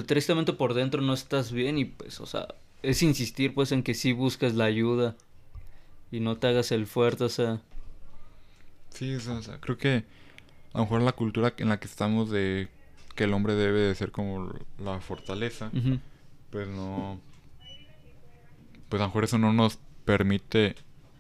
[0.05, 2.47] tristemente por dentro no estás bien y pues, o sea,
[2.81, 5.17] es insistir pues en que sí busques la ayuda
[6.09, 7.59] y no te hagas el fuerte, o sea,
[8.91, 10.05] Sí, o sea, creo que
[10.73, 12.69] a lo mejor la cultura en la que estamos de
[13.17, 15.71] que el hombre debe de ser como la fortaleza,
[16.51, 17.19] pues no.
[18.87, 20.75] Pues a lo mejor eso no nos permite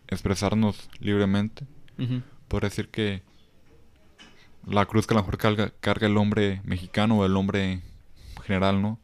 [0.07, 1.65] expresarnos libremente.
[1.99, 3.23] ujú, Por decir que
[4.65, 7.81] la cruz que a lo mejor carga, carga el hombre mexicano o el hombre
[8.45, 8.99] general, ¿no?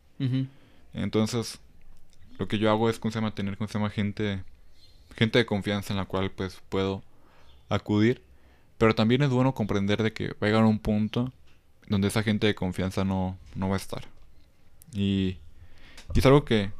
[0.93, 1.59] Entonces,
[2.37, 3.33] lo que yo hago es, ¿cómo se llama?
[3.35, 3.89] Tener, ¿cómo se llama?
[3.89, 4.43] Gente,
[5.15, 7.03] gente de confianza en la cual, pues, puedo
[7.69, 8.21] acudir.
[8.77, 11.33] Pero también es bueno comprender de que va a llegar un punto
[11.87, 14.05] donde esa gente de confianza no, no va a estar.
[14.93, 15.37] Y,
[16.13, 16.71] y es algo que,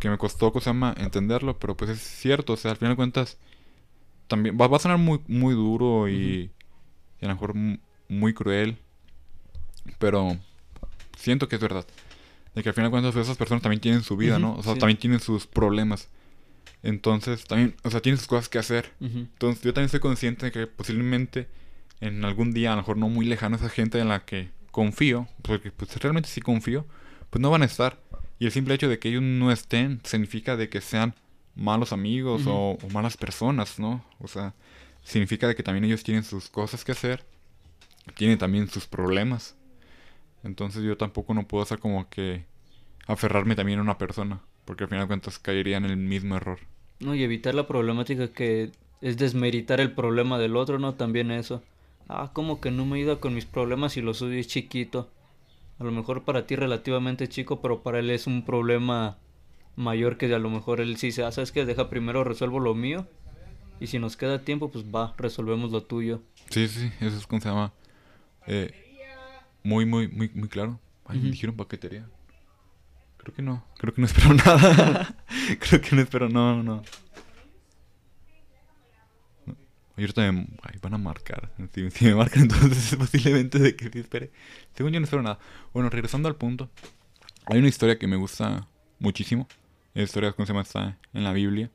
[0.00, 0.52] que me costó.
[0.96, 2.54] Entenderlo, pero pues es cierto.
[2.54, 3.38] O sea, al final de cuentas,
[4.28, 6.50] también va, va a sonar muy, muy duro y,
[7.20, 8.78] y a lo mejor mu- muy cruel.
[9.98, 10.36] Pero
[11.18, 11.86] siento que es verdad.
[12.54, 14.54] De que al final de cuentas esas personas también tienen su vida, ¿no?
[14.56, 14.80] O sea, sí.
[14.80, 16.08] también tienen sus problemas.
[16.82, 18.92] Entonces, también, o sea, tienen sus cosas que hacer.
[19.00, 21.46] Entonces, yo también soy consciente de que posiblemente
[22.00, 25.28] en algún día, a lo mejor no muy lejano, esa gente en la que confío,
[25.42, 26.86] porque pues realmente sí confío,
[27.30, 27.98] pues no van a estar.
[28.38, 31.14] Y el simple hecho de que ellos no estén significa de que sean
[31.54, 34.04] malos amigos o malas personas, ¿no?
[34.18, 34.54] O sea,
[35.02, 37.24] significa de que también ellos tienen sus cosas que hacer,
[38.16, 39.56] tienen también sus problemas.
[40.42, 42.46] Entonces yo tampoco no puedo hacer como que
[43.06, 46.60] aferrarme también a una persona, porque al final de cuentas caería en el mismo error.
[47.00, 50.94] No, y evitar la problemática que es desmeritar el problema del otro, ¿no?
[50.94, 51.62] También eso.
[52.08, 55.10] Ah, como que no me ayuda con mis problemas y lo suyo es chiquito.
[55.78, 59.18] A lo mejor para ti relativamente chico, pero para él es un problema
[59.76, 61.64] mayor que a lo mejor él sí dice, ah, ¿sabes qué?
[61.64, 63.06] Deja primero resuelvo lo mío.
[63.80, 66.22] Y si nos queda tiempo, pues va, resolvemos lo tuyo.
[66.50, 67.72] Sí, sí, eso es como se llama.
[68.46, 68.72] Eh,
[69.62, 70.78] muy, muy, muy, muy claro.
[71.06, 72.06] Ay, me dijeron paquetería.
[73.16, 75.14] Creo que no, creo que no espero nada.
[75.58, 76.82] creo que no espero, no, no.
[80.00, 80.04] No.
[80.04, 81.50] Y ahorita me ay, van a marcar.
[81.72, 84.30] Si, me marcan, entonces es posiblemente de que espere.
[84.74, 85.38] Según yo no espero nada.
[85.72, 86.70] Bueno, regresando al punto.
[87.46, 88.66] Hay una historia que me gusta
[88.98, 89.48] muchísimo.
[89.94, 90.62] La historia, ¿cómo se llama?
[90.62, 91.70] Está en la Biblia.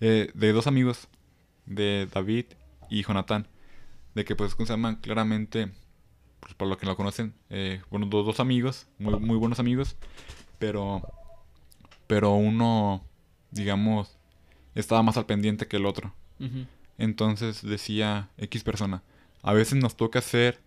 [0.00, 1.08] eh, de dos amigos.
[1.66, 2.46] De David
[2.90, 3.46] y Jonatán.
[4.14, 4.96] De que, pues, ¿cómo se llaman?
[4.96, 5.70] Claramente,
[6.40, 9.96] pues, por lo que lo conocen, eh, bueno, dos, dos amigos, muy, muy buenos amigos.
[10.58, 11.02] Pero,
[12.08, 13.04] pero uno,
[13.52, 14.18] digamos,
[14.74, 16.12] estaba más al pendiente que el otro.
[16.40, 16.66] Ujú,
[17.00, 19.02] Entonces decía X persona,
[19.42, 20.60] a veces nos toca ser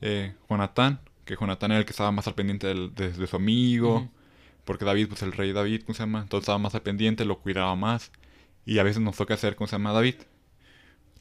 [0.00, 3.36] eh, Jonatán, que Jonatán era el que estaba más al pendiente del- de, de su
[3.36, 4.08] amigo.
[4.64, 6.22] Porque David, pues el rey David, ¿cómo se llama?
[6.22, 8.10] Entonces estaba más al pendiente, lo cuidaba más.
[8.64, 9.92] Y a veces nos toca ser, ¿cómo se llama?
[9.92, 10.16] David.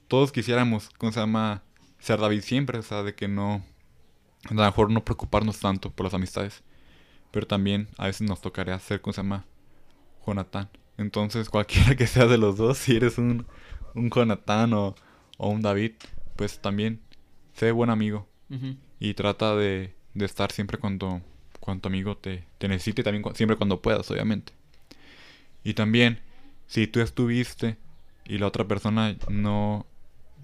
[0.07, 1.61] Todos quisiéramos, ¿cómo se llama?
[1.99, 3.63] Ser David siempre, o sea, de que no...
[4.49, 6.63] A lo mejor no preocuparnos tanto por las amistades.
[7.31, 9.45] Pero también a veces nos tocaría ser, ¿cómo se llama?
[10.25, 10.69] Jonathan.
[10.97, 13.45] Entonces, cualquiera que sea de los dos, si eres un,
[13.95, 14.95] un Jonathan o,
[15.37, 15.93] o un David,
[16.35, 16.99] pues también
[17.53, 18.27] sé buen amigo.
[18.99, 21.21] Y trata de, de estar siempre cuando,
[21.59, 24.53] cuando tu amigo te, te necesite, también cu- siempre cuando puedas, obviamente.
[25.63, 26.19] Y también,
[26.67, 27.77] si tú estuviste
[28.25, 29.85] y la otra persona no,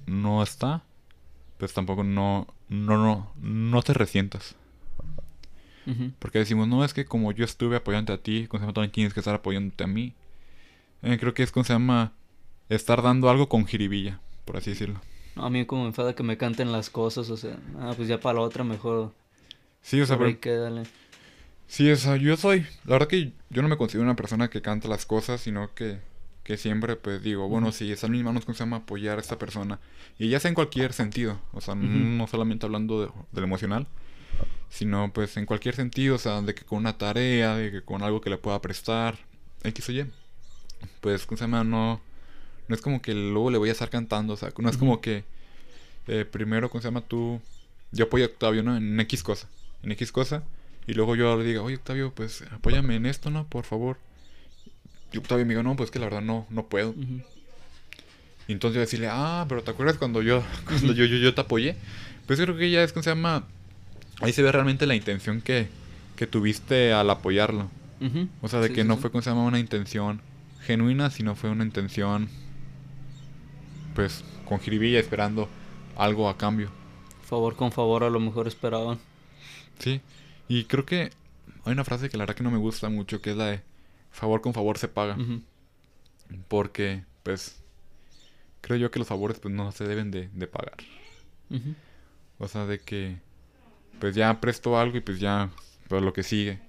[0.07, 0.83] no está,
[1.57, 4.55] pues tampoco no, no, no, no te resientas.
[6.19, 8.91] Porque decimos, no, es que como yo estuve apoyándote a ti, con se llama, también
[8.91, 10.13] tienes que estar apoyándote a mí.
[11.03, 12.13] Eh, creo que es como se llama
[12.75, 14.99] estar dando algo con jiribilla, por así decirlo.
[15.35, 18.07] No, a mí como me enfada que me canten las cosas, o sea, ah, pues
[18.07, 19.13] ya para la otra mejor.
[19.81, 20.83] Sí, o sea, pero- quédale.
[21.67, 24.61] Sí, o sea, yo soy, la verdad que yo no me considero una persona que
[24.61, 25.99] canta las cosas, sino que,
[26.43, 27.77] que siempre pues digo, bueno, Ujú.
[27.77, 28.77] si está en mis manos, ¿cómo se llama?
[28.77, 29.79] Apoyar a esta persona.
[30.19, 33.87] Y ya sea en cualquier sentido, o sea, no solamente hablando de, del emocional,
[34.69, 38.03] sino pues en cualquier sentido, o sea, de que con una tarea, de que con
[38.03, 39.17] algo que le pueda prestar,
[39.63, 40.05] X o Y.
[40.99, 41.63] Pues, ¿cómo se llama?
[41.63, 42.01] No,
[42.67, 45.01] no es como que luego le voy a estar cantando, o sea, no es como
[45.01, 45.23] que
[46.07, 47.01] eh, primero, ¿cómo se llama?
[47.01, 47.39] Tú,
[47.91, 48.75] yo apoyo a Octavio, ¿no?
[48.77, 49.47] En X cosa,
[49.83, 50.43] en X cosa.
[50.87, 53.45] Y luego yo le diga, oye Octavio, pues apóyame en esto, ¿no?
[53.45, 53.97] Por favor.
[55.13, 56.89] Y Octavio me diga, no, pues que la verdad no, no puedo.
[56.91, 57.21] Ujú.
[58.47, 61.41] Y entonces yo decirle, ah, pero ¿te acuerdas cuando yo, cuando yo, yo, yo te
[61.41, 61.75] apoyé?
[62.27, 63.45] Pues creo que ya es que se llama.
[64.21, 65.67] Ahí se ve realmente la intención que,
[66.15, 67.69] que tuviste al apoyarlo.
[68.41, 69.01] O sea, de Sí, que sí, no sí.
[69.01, 70.21] fue como se llama una intención
[70.63, 72.29] genuina, sino fue una intención,
[73.95, 75.49] pues, con jiribilla esperando
[75.97, 76.69] algo a cambio.
[77.23, 78.99] Favor con favor a lo mejor esperaban.
[79.79, 80.01] Sí.
[80.47, 81.11] Y creo que
[81.63, 83.61] hay una frase que la verdad que no me gusta mucho, que es la de
[84.11, 85.17] favor con favor se paga.
[86.47, 87.61] Porque, pues,
[88.61, 90.77] creo yo que los favores pues no se deben de, de pagar.
[92.37, 93.17] O sea, de que,
[93.99, 95.49] pues ya presto algo y pues ya,
[95.87, 96.59] pues lo que sigue.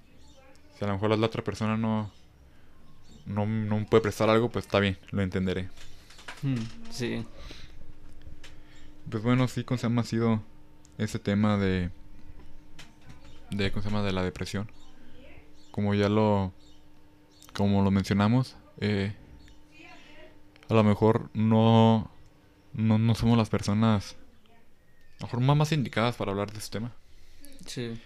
[0.78, 2.10] Si a lo mejor la otra persona no,
[3.26, 5.68] no, no puede prestar algo, pues está bien, lo entenderé.
[6.42, 6.56] Mm,
[6.90, 7.24] Sí.
[9.10, 10.02] Pues bueno, sí, ¿cómo se llama?
[10.02, 10.42] Ha sido
[10.98, 11.90] ese tema de,
[13.50, 14.02] de, ¿cómo se llama?
[14.02, 14.70] De la depresión.
[15.70, 16.52] Como ya lo,
[17.52, 19.14] como lo mencionamos, eh,
[20.68, 22.10] a lo mejor no,
[22.72, 24.16] no, no somos las personas,
[25.18, 26.92] a lo mejor más, más indicadas para hablar de este tema.
[27.66, 28.00] Sí.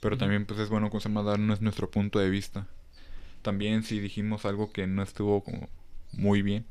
[0.00, 0.20] Pero Ujú.
[0.20, 1.22] también pues es bueno ¿cómo se llama?
[1.22, 2.66] darnos nuestro punto de vista.
[3.42, 5.68] También si dijimos algo que no estuvo como
[6.12, 6.66] muy bien.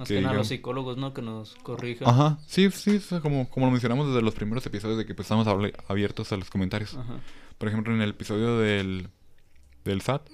[0.00, 1.12] Más que que nada los psicólogos, ¿no?
[1.12, 2.08] Que nos corrijan.
[2.08, 5.14] Ajá, sí, sí, o sea, como, como lo mencionamos desde los primeros episodios de que
[5.14, 5.46] pues estamos
[5.88, 6.94] abiertos a los comentarios.
[6.94, 7.20] Ajá.
[7.58, 9.08] Por ejemplo, en el episodio del,
[9.84, 10.26] del SAT,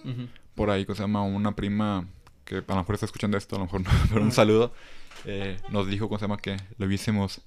[0.55, 2.07] por ahí que se llama una prima
[2.45, 4.73] que a lo mejor está escuchando esto, a lo mejor no, pero un saludo,
[5.25, 7.41] eh, nos dijo cómo se llama que lo hubiésemos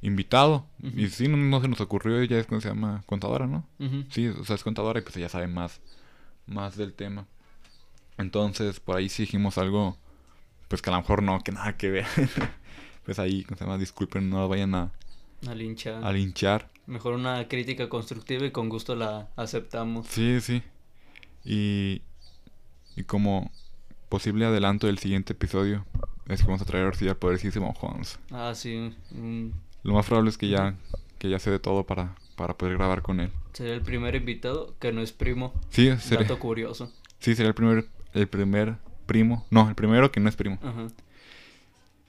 [0.00, 0.66] invitado.
[0.80, 3.66] Y sí, no, no se nos ocurrió, ella es como se llama contadora, ¿no?
[4.10, 5.80] Sí, o sea, es contadora y pues ella sabe más,
[6.46, 7.26] más del tema.
[8.16, 9.98] Entonces, por ahí sí dijimos algo,
[10.72, 12.06] pues que a lo mejor no, que nada que ver.
[13.04, 13.76] pues ahí, ¿cómo se llama?
[13.76, 14.90] Disculpen, no vayan a,
[15.46, 16.02] A linchar.
[16.02, 16.70] a linchar.
[16.86, 20.06] Mejor una crítica constructiva y con gusto la aceptamos.
[20.06, 20.62] Sí, sí.
[21.44, 22.00] Y,
[22.96, 23.50] y como
[24.08, 25.84] posible adelanto del siguiente episodio,
[26.26, 28.18] es que vamos a traer sí al poderosísimo Hans.
[28.30, 28.94] Ah, sí.
[29.10, 29.48] mm,
[29.82, 30.74] Lo más probable es que ya,
[31.18, 33.30] que ya se dé todo para, para poder grabar con él.
[33.52, 35.52] sería el primer invitado que no es primo.
[35.68, 36.90] Sí, sería, Dato curioso.
[37.18, 38.76] sí, sería el primer, el primer
[39.12, 39.46] primo.
[39.50, 40.58] No, el primero que no es primo.
[40.62, 40.88] Ajá.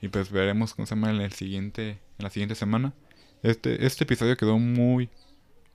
[0.01, 2.93] Y pues veremos cómo se llama en el siguiente, en la siguiente semana.
[3.41, 5.09] Este, este episodio quedó muy,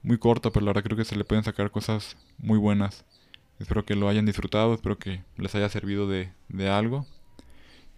[0.03, 3.05] muy corto, pero la verdad creo que se le pueden sacar cosas muy buenas.
[3.59, 7.07] Espero que lo hayan disfrutado, espero que les haya servido de, de algo.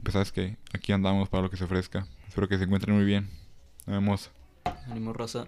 [0.03, 2.07] Pues sabes que aquí andamos para lo que se ofrezca.
[2.27, 3.29] Espero que se encuentren muy bien.
[3.87, 4.31] Nos vemos.
[4.89, 5.47] Ánimo, raza.